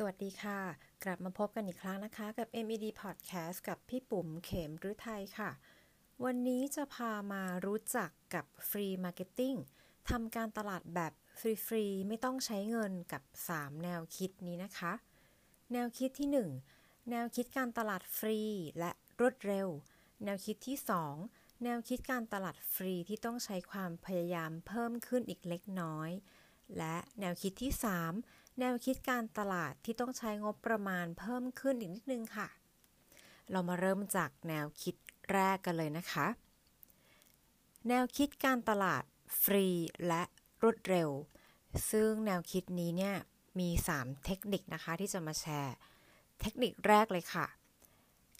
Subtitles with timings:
[0.00, 0.60] สวัสดีค่ะ
[1.04, 5.50] กลับมาพบกันอีกครั้งนะคะ กับ MED Podcast กับพี่ปุ๋มเข็มฤทัยค่ะ
[6.24, 9.54] วันนี้จะพามารู้จักกับ free marketing
[10.10, 11.12] ทำการตลาดแบบ
[11.66, 13.22] ฟรีๆ ไม่ต้องใช้เงินกับ
[13.52, 14.92] 3 แนวคิดนี้นะคะ
[15.72, 16.28] แนวคิดที่
[16.70, 18.38] 1 แนวคิดการตลาดฟรี
[18.78, 19.68] และรวดเร็ว
[20.24, 20.76] แนวคิดที่
[21.20, 26.10] 2 แนวคิดการตลาดฟรีที่ต้องใช้ความพยายามเพิ่มขึ้นอีกเล็กน้อย
[26.78, 32.48] และแนวคิดที่ 3 แนวคิดการตลาดที่ต้องใช้งบประมาณเพิ่มขึ้นอีกนิดนึงค่ะ
[33.50, 34.94] เรามาเริ่มจากแนวคิด
[35.32, 36.26] แรกกันเลยนะคะ
[37.88, 39.02] แนวคิดการตลาด
[39.42, 39.66] ฟรี
[40.06, 40.22] และ
[40.62, 41.10] รวดเร็ว
[41.90, 43.16] ซึ่งแนวคิดนี้เนี่ย
[43.58, 45.74] มี 3 เทคนิคนะคะที่จะมาแชร์
[46.40, 47.46] เทคนิคแรกเลยค่ะ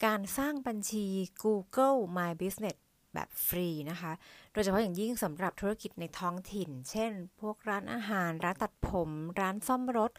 [0.05, 1.07] การสร้างบัญชี
[1.43, 2.79] Google My Business
[3.19, 4.13] แบบฟรีนะคะ
[4.53, 9.11] โดยเฉพาะอย่างยิ่งสำหรับธุรกิจในท้องถิ่น เช่น พวกร้านอาหาร ร้านตัดผม
[9.41, 10.11] ร้านซ่อมรถ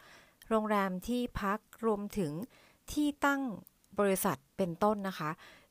[0.48, 2.32] โรงแรมที่พักรวมถึง
[2.92, 3.42] ที่ตั้ง
[4.00, 5.30] บริษัทเป็นต้นนะคะ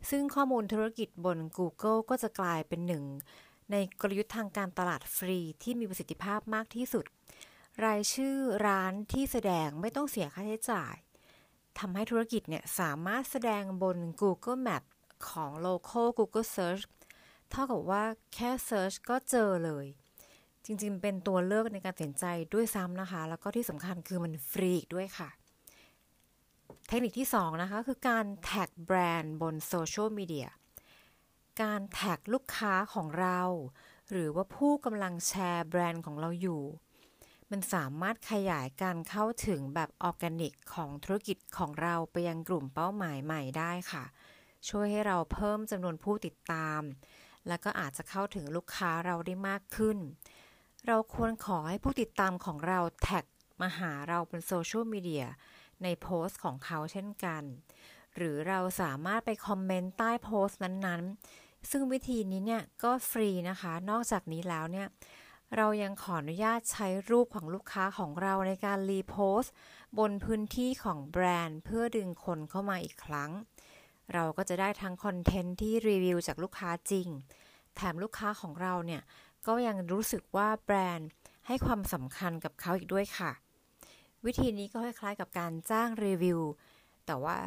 [0.10, 3.04] ซึ่งข้อมูลธุรกิจบน Google ก็จะกลายเป็นหนึ่ง
[3.72, 7.06] ในกลยุทธ์ทางการตลาดฟรีที่มีประสิทธิภาพมากที่สุด
[7.86, 8.36] รายชื่อ
[8.68, 10.96] ร้านที่แสดงไม่ต้องเสียค่าใช้จ่าย
[11.80, 14.84] ทำให้ธุรกิจเนี่ยสามารถแสดงบน Google Map
[15.30, 16.84] ของ local Google Search
[17.52, 18.04] เท่ากับว่า
[18.36, 19.86] แค่ search ก็เจอเลย
[20.66, 25.30] จริงๆ เป็นตัวเลือกในการตัดสินใจด้วยซ้ำนะคะ แล้วก็ที่สำคัญคือมันฟรีด้วยค่ะ
[26.88, 30.50] เทคนิคที่ 2 นะคะ คือการแท็กแบรนด์บนโซเชียลมีเดีย
[31.62, 33.42] การแท็กลูกค้าของเรา
[34.10, 36.64] หรือว่าผู้กำลังแชร์แบรนด์ของเราอยู่
[37.52, 44.04] มันสามารถขยายการเข้าถึงแบบออร์แกนิกของธุรกิจของเราไปยังกลุ่มเป้าหมายใหม่ได้ค่ะ
[44.70, 46.82] ช่วยให้เราเพิ่มจำนวนผู้ติดตาม
[47.50, 49.98] แล้วก็อาจจะเข้าถึงลูกค้าเราได้มากขึ้น
[50.88, 53.26] เราควรขอให้ผู้ติดตามของเราแท็ก
[53.62, 55.26] มาหาเราบนโซเชียลมีเดีย
[55.84, 57.44] ในโพสต์ของเขาเช่นกัน
[58.16, 64.88] หรือเราสามารถไปคอมเมนต์ใต้โพสต์นั้นๆ ซึ่งวิธีนี้เนี่ยก็ฟรีนะคะ นอกจากนี้แล้วเนี่ย
[65.56, 69.54] เรายังขออนุญาตใช้รูปของลูกค้าของเราในการรีโพสต์
[70.00, 73.32] บนพื้นที่ของแบรนด์ เพื่อดึงคนเข้ามาอีกครั้ง
[74.14, 77.08] เราก็จะได้ทั้งคอนเทนต์ที่รีวิวจากลูกค้าจริง
[77.76, 79.02] แถมลูกค้าของเราเนี่ย
[79.48, 81.10] ก็ยังรู้สึกว่าแบรนด์
[81.48, 83.32] ให้ความสำคัญกับเขาอีกด้วยค่ะ
[84.26, 86.40] วิธีนี้ก็คล้ายๆกับการจ้างรีวิว
[87.06, 87.38] แต่ว่า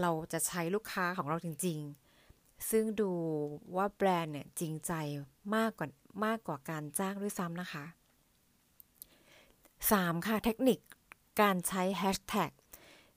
[0.00, 1.78] เราจะใช้ลูกค้าของเราจริง
[2.24, 3.12] ๆ ซึ่งดู
[3.76, 4.92] ว่าแบรนด์เนี่ยจริงใจ
[5.56, 5.88] มากกว่า
[6.24, 7.84] มากกว่าการจ้างด้วยซ้ำนะคะ
[9.50, 10.26] 3.
[10.26, 10.78] ค่ะเทคนิค
[11.40, 12.50] การใช้แฮชแท็ก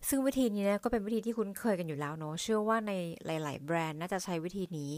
[0.07, 2.91] ซึ่งวิธีนี้นะก็เป็นวิธีที่คุ้นเคยกันอยู่แล้วเนาะเชื่อว่าใน
[3.25, 4.91] หลาย ๆ แบรนด์น่าจะใช้วิธีนี้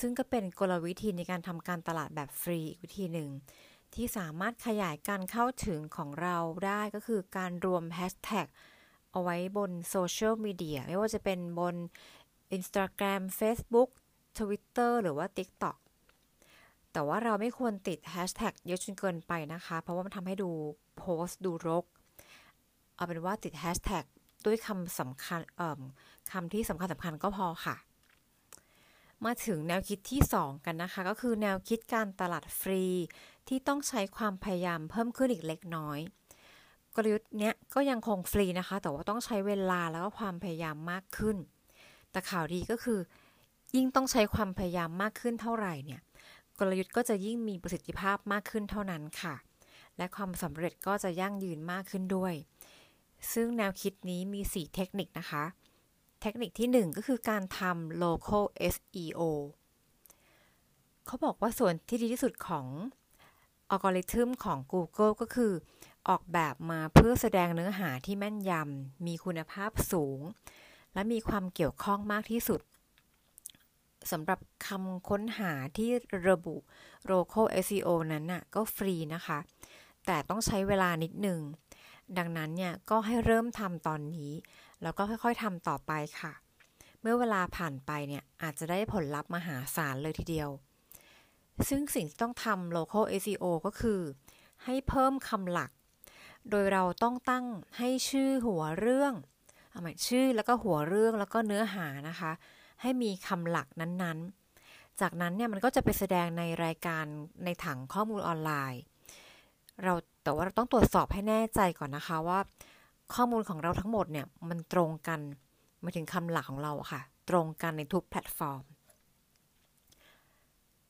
[0.00, 3.30] ซึ่งก็เป็นกลวิธีในการทำการตลาดแบบฟรีอีกวิธีหนึ่ง
[3.94, 8.46] ที่สามารถขยายการเข้าถึงของเราได้ก็คือการรวมแฮชแท็ก
[9.12, 11.76] เอาไว้บนโซเชียลมีเดียไม่ว่าจะเป็นบน
[12.56, 13.90] Instagram Facebook
[14.38, 15.76] Twitter หรือว่า TikTok
[16.92, 20.50] แต่ว่าเราไม่ควรติดแฮชแท็กเยอะจนเกินไปนะคะ เพราะว่ามันทำให้ดู
[20.98, 21.84] โพสต์ดูรก
[22.96, 24.04] เอาเป็นว่าติดแฮชแท็ก
[24.46, 25.40] ด้วยคำสำคัญ
[26.32, 27.76] คำที่สำคัญสำคัญก็พอค่ะ
[29.24, 32.84] มาถึงแนวคิดที่ 2 กันนะคะ ก็คือแนวคิดการตลาดฟรี
[33.48, 35.98] ที่ต้องใช้ความพยายามเพิ่มขึ้นอีกเล็กน้อย
[36.94, 41.36] กลยุทธ์เนี้ยก็ยังคงฟรีนะคะ แต่ว่าต้องใช้เวลาแล้วก็ความพยายามมากขึ้น
[42.10, 42.98] แต่ข่าวดีก็คือ
[43.76, 46.00] ยิ่งต้องใช้ความพยายามมากขึ้นเท่าไหร่เนี่ย
[46.58, 49.34] กลยุทธ์ก็จะยิ่งมีประสิทธิภาพมากขึ้นเท่านั้นค่ะ
[49.96, 52.34] และความสำเร็จก็จะยั่งยืนมากขึ้นด้วย
[53.32, 55.44] ซึ่งแนวคิดนี้มี 4 เทคนิคนะคะ
[56.22, 58.44] เทคนิคที่ 1 ก็คือการทำ local
[58.74, 59.22] SEO
[61.06, 62.66] เขาบอกว่าส่วนที่ดีที่สุดของ
[63.70, 65.52] อัลกอริทึมของ Google ก็คือ
[66.08, 70.20] ออกแบบมาเพื่อแสดงเนื้อหาที่แม่นยำ มีคุณภาพสูง
[70.94, 72.60] และมีความเกี่ยวข้องมากที่สุด
[74.10, 75.90] สำหรับคำค้นหาที่
[76.28, 76.56] ระบุ
[77.10, 79.38] local SEO นั้นน่ะก็ฟรีนะคะ
[80.06, 81.40] แต่ต้องใช้เวลานิดหนึ่ง
[82.18, 84.32] ดังนั้นเนี่ยก็ให้เริ่มทำตอนนี้
[84.82, 86.32] แล้วก็ค่อยๆทำต่อไปค่ะ
[87.00, 90.50] เมื่อเวลาผ่านไปเนี่ยอาจจะได้ผลลัพธ์มหาศาลเลยทีเดียว
[91.68, 94.00] ซึ่งสิ่งที่ต้องทำ local SEO ก็คือ
[94.64, 95.70] ให้เพิ่มคำหลัก
[96.50, 97.46] โดยเราต้องตั้ง
[97.78, 99.14] ให้ชื่อหัวเรื่อง
[99.70, 102.32] เอาใหม่ชื่อแล้วก็หัวเรื่องแล้วก็เนื้อหานะคะ
[102.82, 107.04] ให้มีคำหลักนั้นๆ จากนั้นเนี่ยมันก็จะไปแสดงในรายการ
[107.44, 108.82] ในถังข้อมูลออนไลน์
[109.84, 109.94] เรา
[110.26, 112.38] แต่ว่าเราต้องตรวจสอบให้แน่ใจก่อนนะคะว่า
[113.14, 115.20] ข้อมูลของเราทั้งหมดเนี่ยมันตรงกัน
[115.84, 117.00] มาถึงคำหลักของเราค่ะ
[117.30, 118.62] ตรงกันในทุกแพลตฟอร์ม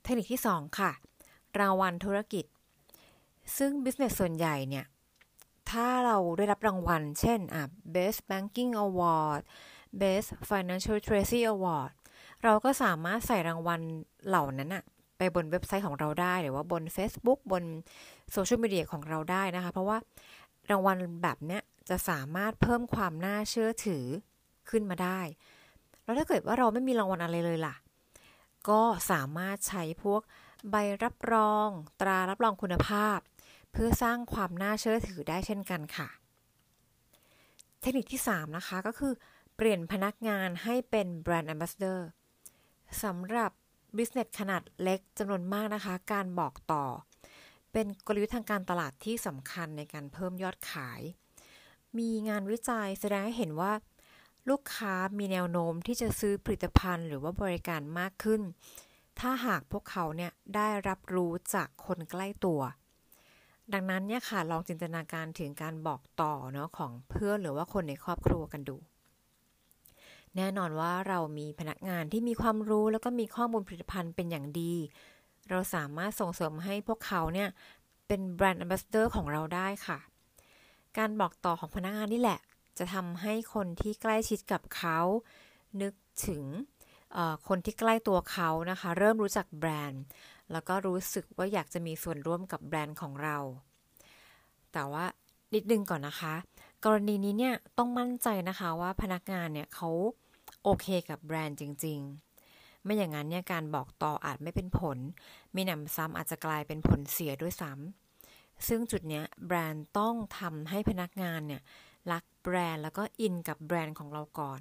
[0.03, 0.91] เทคนิคที่ 2 ค่ะ
[1.59, 2.45] รางวัลธุรกิจ
[3.57, 4.87] ซึ่ง business ส่วนใหญ่เนี่ย
[5.71, 9.41] ถ้าเราได้รับรางวัล เช่นอะ Best Banking Award
[10.01, 11.91] Best Financial Strategy Award
[12.43, 13.81] เราก็สามารถใส่รางวัล
[14.29, 14.85] เหล่านั้นอะ
[15.19, 17.65] ไปบนเว็บไซต์ของเราได้ หรือว่าบน Facebook บน
[18.33, 19.99] โซเชียลมีเดียของเราได้นะคะ เพราะว่า
[20.71, 24.05] รางวัลแบบเนี้ยจะสามารถเพิ่มความน่าเชื่อถือ
[24.71, 25.21] ขึ้นมาได้
[26.05, 27.75] แล้วถ้าเกิดว่าเราไม่มีรางวัลอะไรเลยล่ะ
[28.69, 30.23] ก็สามารถใช้พวก
[30.71, 31.69] ใบรับรอง
[32.01, 33.19] ตรารับรองคุณภาพ
[33.73, 36.09] เพื่อสร้างความน่าเชื่อถือได้เช่นกันค่ะ
[37.81, 39.13] เทคนิคที่ 3 นะคะก็คือ
[39.57, 42.07] เปลี่ยนพนักงานให้เป็น brand ambassador
[43.03, 43.53] สำหรับ
[43.97, 46.85] business ขนาดเล็กจำนวนมากนะคะ การบอกต่อ
[47.73, 51.01] เป็นกลยุทธ์ทางการตลาดที่สำคัญในการเพิ่มยอดขาย
[51.99, 53.73] มีงานวิจัยแสดงให้เห็นว่า
[54.51, 58.43] ลูกค้ามีแนวโน้มที่จะซื้อผลิตภัณฑ์หรือว่าบริการมากขึ้น
[59.21, 62.61] ถ้าหากพวกเขาเนี่ยได้รับรู้จากคนใกล้ตัว
[63.73, 68.77] ดังนั้นเนี่ยค่ะลองจินตนาการถึงการบอกต่อเนาะของเพื่อนหรือว่าคนในครอบครัวกันดู
[70.37, 74.75] แน่นอนว่าเรามีพนักงานที่มีความรู้แล้วก็มีข้อมูลผลิตภัณฑ์เป็นอย่างดี
[75.51, 77.49] เราสามารถส่งเสริมให้พวกเขาเนี่ย
[78.07, 79.99] เป็น brand ambassador ของเราได้ค่ะ
[80.99, 82.41] การบอกต่อของพนักงานนี่แหละ
[82.79, 84.99] จะทำให้คนที่ใกล้ชิดกับเขา
[85.83, 85.95] นึก
[86.27, 86.45] ถึง
[87.49, 90.03] คนที่ใกล้ตัวเขานะคะ เริ่มรู้จักแบรนด์
[90.53, 93.39] แล้วก็รู้สึกว่าอยากจะมีส่วนร่วมกับแบรนด์ของเรา
[94.73, 95.05] แต่ว่า
[95.55, 96.35] นิดนึงก่อนนะคะ
[96.85, 99.91] กรณีนี้เนี่ยต้องมั่นใจนะคะว่าพนักงานเนี่ยเขา
[100.69, 102.01] โอเคกับแบรนด์จริง
[102.43, 104.99] ๆ ไม่อย่างนั้นเนี่ยการบอกต่ออาจไม่เป็นผล
[105.55, 111.63] มิหนำซ้ำอาจจะกลายเป็นผลเสียด้วยซ้ำซึ่งจุดเนี้ยแบรนด์ต้องทำให้พนักงานเนี่ย
[112.13, 114.61] รักแบรนด์แล้วก็อินกับแบรนด์ของเราก่อน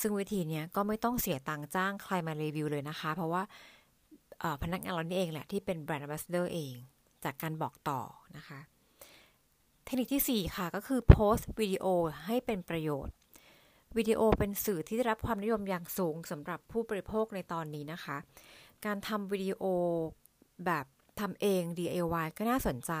[0.00, 3.42] ซึ่งวิธีนี้ก็ไม่ต้องเสียตังค์จ้างใครมารีวิวเลยนะคะ เพราะว่า
[4.62, 6.74] พนักงานเรานี่เองแหละที่เป็น brand ambassador เอง
[7.24, 8.00] จากการบอกต่อ
[8.36, 8.60] นะคะ
[9.84, 11.84] เทคนิคที่ 4 ค่ะก็คือโพสต์วิดีโอ
[12.26, 13.14] ให้เป็นประโยชน์
[13.96, 18.16] วิดีโอเป็นสื่อที่ได้รับความนิยมอย่างสูงสำหรับผู้บริโภคในตอนนี้นะคะ
[18.84, 19.62] การทำวิดีโอ
[20.66, 20.86] แบบ
[21.20, 22.92] ทำเอง DIY ก็น่าสนใจ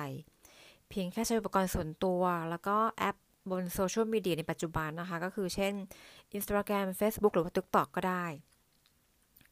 [0.88, 3.16] เพียงแค่ใช้อุปกรณ์ส่วนตัว แล้วก็แอป
[3.50, 5.74] บนโซเชียลมีเดียในปัจจุบันนะคะ ก็คือเช่น
[6.36, 8.24] Instagram Facebook หรือว่า TikTok ก็ได้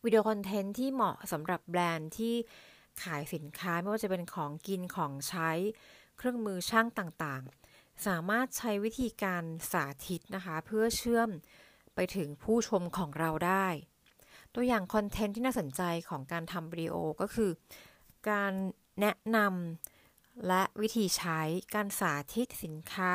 [0.05, 2.35] วิดีโอคอนเทนต์ที่เหมาะสำหรับแบรนด์ที่
[3.03, 5.51] ขายสินค้าไม่ว่าจะเป็นของกินของใช้
[6.17, 7.43] เครื่องมือช่างต่าง
[8.07, 11.31] สามารถใช้วิธีการสาธิตนะคะ เพื่อเชื่อม
[11.95, 13.67] ไปถึงผู้ชมของเราได้
[14.55, 17.51] ตัวอย่างคอนเทนต์ที่น่าสนใจของการทำวิดีโอก็คือ
[18.31, 18.53] การ
[19.01, 21.41] แนะนำและวิธีใช้
[21.75, 23.15] การสาธิตสินค้า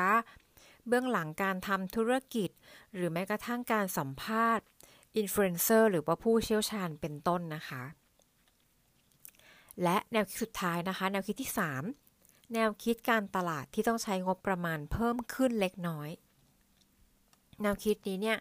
[0.86, 2.50] เบื้องหลังการทำธุรกิจ
[2.94, 4.66] หรือแม้กระทั่งการสัมภาษณ์
[5.16, 7.82] อินฟลูเอนเซอร์หรือว่าผู้เชี่ยวชาญเป็นต้นนะคะ
[9.82, 12.05] และแนวคิดสุดท้ายนะคะ แนวคิดที่ 3
[12.54, 16.10] แนวคิดการตลาดที่ต้องใช้งบประมาณเพิ่มขึ้นเล็กน้อย
[17.62, 18.38] แนวคิดนี้เนี่ย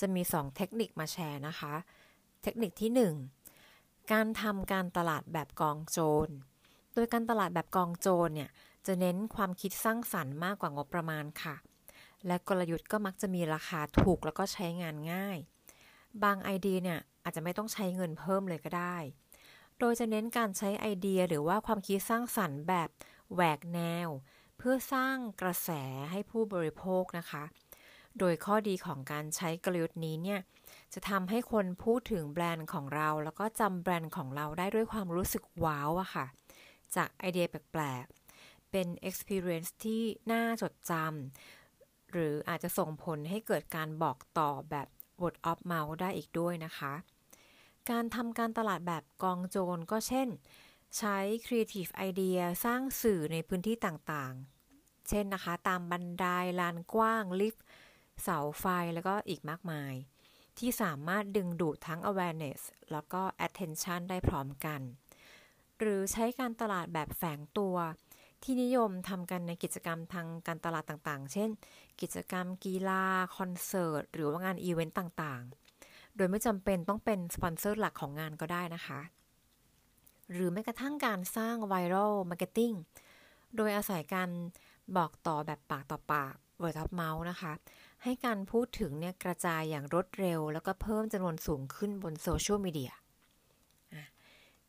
[0.00, 1.74] จะมี 2 เทคนิคมาแชร์นะคะ
[2.42, 2.90] เทคนิคที่
[3.54, 6.28] 1 การทำการตลาดแบบกองโจร
[6.94, 8.50] โดยการตลาดแบบกองโจรเนี่ย
[8.86, 11.56] จะเน้นความคิดสร้างสรรค์มากกว่างบประมาณค่ะ
[12.26, 15.38] และกลยุทธ์ก็มักจะมีราคาถูกแล้วก็ใช้งานง่าย
[16.22, 18.96] บางไอเดียเนี่ยอาจจะไม่ต้องใช้เงินเพิ่มเลยก็ได้
[19.78, 22.88] โดยจะเน้นการใช้ไอเดียหรือว่าความคิดสร้างสรรค์แบบ
[23.32, 24.08] แหวกแนว
[24.58, 25.70] เพื่อสร้างกระแส
[26.10, 27.44] ให้ผู้บริโภคนะคะ
[28.18, 30.40] โดยข้อดีของการใช้กลยุทธ์นี้เนี่ย
[30.94, 36.26] จะทำให้คนพูดถึงแบรนด์ของเรา แล้วก็จำแบรนด์ของเราได้ด้วยความรู้สึกว้าวอะค่ะ
[36.96, 40.02] จากไอเดียแปลกๆ เป็น experience ที่
[40.32, 44.88] น่าจดจำ หรืออาจจะส่งผลให้เกิดการบอกต่อแบบ
[45.20, 46.92] word of mouth ได้อีกด้วยนะคะ
[47.90, 50.28] การทำการตลาดแบบกองโจรก็เช่น
[50.98, 56.26] ใช้ Creative Idea สร้างสื่อในพื้นที่ต่างๆ เช่นนะคะ ตามบันได
[56.60, 57.64] ลานกว้าง ลิฟต์
[58.22, 59.94] เสาไฟ แล้วก็อีกมากมาย
[60.58, 62.60] ที่สามารถดึงดูดทั้ง awareness
[62.92, 64.80] แล้วก็ attention ได้พร้อมกัน
[65.78, 67.76] หรือใช้การตลาดแบบแฝงตัว
[68.42, 71.50] ที่นิยมทำกันในกิจกรรมทางการตลาดต่างๆ เช่น
[72.00, 73.04] กิจกรรมกีฬา
[73.36, 79.00] คอนเสิร์ต หรือว่างานอีเวนต์ต่างๆ โดยไม่จำเป็นต้องเป็นสปอนเซอร์หลักของงานก็ได้นะคะ
[80.32, 82.72] หรือแม้กระทั่งการสร้าง viral marketing
[83.56, 84.30] โดยอาศัยการ
[84.96, 87.52] บอกต่อแบบปากต่อปาก word of mouth นะคะ
[88.02, 92.92] ให้การพูดถึงเนี่ยกระจายอย่างรวดเร็ว แล้วก็เพิ่มจำนวนสูงขึ้นบนโซเชียลมีเดีย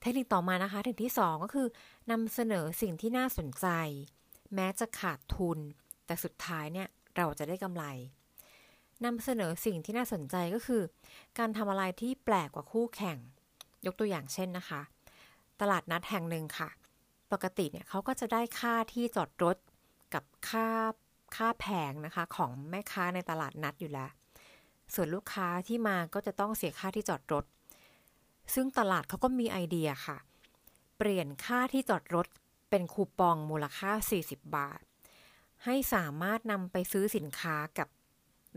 [0.02, 1.68] เทคนิคต่อมานะคะเทคนิคที่ 2 ก็คือ
[2.12, 3.68] นำเสนอสิ่งที่น่าสนใจ
[4.56, 5.60] แม้จะขาดทุน
[6.06, 7.86] แต่สุดท้ายเนี่ยเราจะได้กำไร
[9.06, 10.82] นำเสนอสิ่งที่น่าสนใจก็คือ
[11.38, 13.18] การทำอะไรที่แปลกกว่าคู่แข่ง
[13.86, 14.82] ยกตัวอย่างเช่นนะคะ
[15.62, 16.70] ตลาดนัดแห่งหนึ่งค่ะ
[17.32, 19.58] ปกติเนี่ยเขาก็จะได้ค่าที่จอดรถ
[20.14, 20.68] กับค่า
[21.36, 24.10] ค่าแผงนะคะ ของแม่ค้าในตลาดนัดอยู่แล้ว
[24.94, 27.46] ส่วนลูกค้าที่มาก็จะต้องเสียค่าที่จอดรถ
[28.54, 30.18] ซึ่งตลาดเขาก็มีไอเดียค่ะ
[30.98, 32.28] เปลี่ยนค่าที่จอดรถ
[32.70, 33.92] เป็นคูปองมูลค่า
[34.24, 34.82] 40 บาท
[35.66, 37.88] ให้สามารถนำไปซื้อสินค้ากับ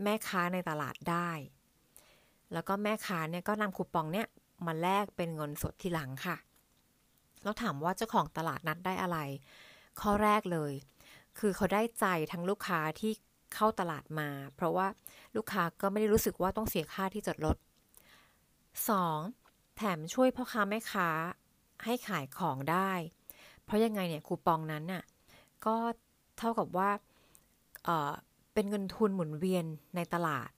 [0.03, 1.31] แม่ค้าในตลาดได้
[2.53, 4.27] แล้วก็แม่ค้าเนี่ยก็นำคูปองเนี่ย
[4.65, 6.37] มาแลกเป็นเงินสดทีหลังค่ะ
[7.43, 9.17] แล้วถามว่าเจ้าของตลาดนัดได้อะไร
[10.01, 10.73] ข้อแรกเลย
[11.39, 13.11] คือเขาได้ใจทั้งลูกค้าที่
[13.53, 14.87] เข้าตลาดมา เพราะว่า
[15.35, 17.57] ลูกค้าก็ไม่ได้รู้สึกว่าต้องเสียค่าที่จอดรถ
[19.07, 19.75] 2.
[19.77, 21.09] แถมช่วยพ่อค้าแม่ค้า
[21.85, 22.91] ให้ขายของได้
[23.63, 25.03] เพราะยังไงเนี่ยคูปองนั้นน่ะ
[25.65, 25.75] ก็
[26.37, 26.89] เท่ากับว่า
[27.85, 29.65] เป็นเงินทุนหมุนเวียน
[29.95, 30.49] ในตลาด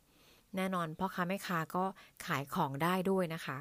[0.55, 1.83] แน่นอนพ่อค้าแม่ค้าก็
[2.25, 3.57] ขายของได้ด้วยนะคะ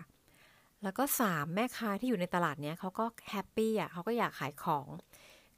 [0.83, 4.87] แล้วก็สามแม่ค้าที่อยู่ในตลาดเนี้ยเขาก็ happy อะเขาก็อยากขายของ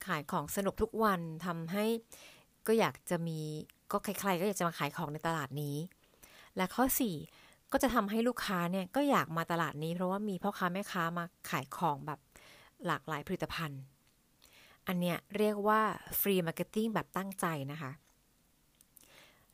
[0.06, 1.84] ขายของสนุกทุกวันทำให้
[2.66, 3.40] ก็อยากจะมี
[3.90, 5.76] ก็ใครๆก็อยากจะมาขายของในตลาดนี้
[6.56, 6.84] และข้อ
[7.28, 12.20] 4 ก็จะทำให้ลูกค้าเนี่ยก็อยากมาตลาดนี้ เพราะว่ามีพ่อค้าแม่ค้ามาขายของแบบ
[12.86, 13.82] หลากหลายผลิตภัณฑ์
[14.86, 15.80] อันเนี้ยเรียกว่า
[16.20, 17.92] free marketing แบบตั้งใจนะคะ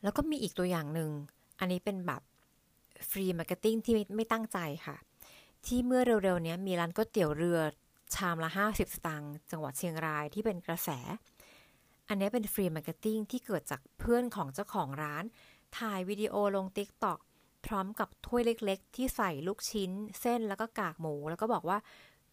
[0.03, 1.11] แล้วก็มีอีกตัวอย่างหนึ่ง
[1.59, 2.21] อันนี้เป็นแบบ
[3.09, 4.95] free marketing ที่ไม่ตั้งใจค่ะ
[5.65, 7.59] ที่เมื่อเร็วๆนี้มีร้านก๋วยเตี๋ยวเรือ
[8.15, 10.89] ชามละ 50 สตางค์จังหวัดเชียงรายที่เป็นกระแส
[12.07, 15.23] อันนี้เป็น free marketing ที่เกิดจากเพื่อนของเจ้าของร้าน
[15.77, 17.19] ถ่ายวิดีโอลง TikTok
[17.65, 21.77] พร้อมกับถ้วยเล็กๆ ที่ใส่ลูกชิ้น เส้นแล้วก็กากหมู แล้วก็บอกว่า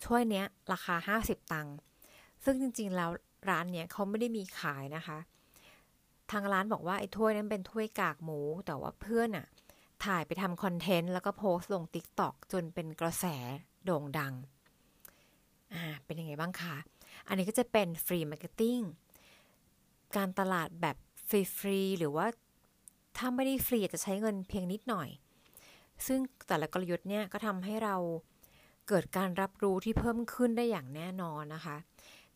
[0.04, 1.76] ถ้วยเนี้ยราคา 50 ตังค์
[2.45, 3.11] ซึ่งจริงๆแล้ว
[3.50, 5.18] ร้านเนี้ยเขาไม่ได้มีขายนะคะ
[6.33, 9.47] ทางร้านบอกว่าไอ้ถ้วยนั้นเป็นถ้วยกากหมู แต่ว่าเพื่อนอะ
[10.05, 13.26] ถ่ายไปทำ content แล้วก็โพสต์ลง TikTok จนเป็นกระแส
[13.85, 14.35] โด่งดัง
[15.75, 16.76] อ่า เป็นยังไงบ้างคะ
[17.29, 18.79] อันนี้ก็จะเป็น free marketing
[20.17, 20.97] การตลาดแบบ
[21.29, 22.26] ฟรีๆหรือว่า
[23.17, 25.09] ถ้าไม่ได้ฟรีจะใช้เงินเพียงนิดหน่อย
[26.07, 27.97] ซึ่งแต่ละกลยุทธ์เนี่ยก็ทำให้เรา
[28.88, 31.76] เกิดการรับรู้ที่เพิ่มขึ้นได้อย่างแน่นอนนะคะ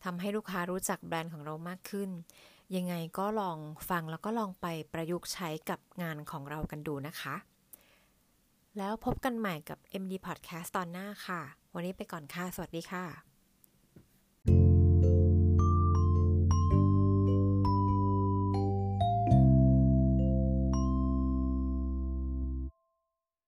[0.03, 2.09] ทำให้ลูกค้ารู้จักแบรนด์ของเรามากขึ้น
[2.75, 3.57] ยังไงก็ลอง
[3.89, 7.35] ฟังแล้วก็ลองไปประยุกต์ใช้กับงานของเรากันดูนะคะ
[8.77, 11.41] แล้วพบกันใหม่กับ MD Podcast ตอนหน้าค่ะ
[11.73, 13.30] วันนี้ไปก่อนค่ะ สวัสดีค่ะ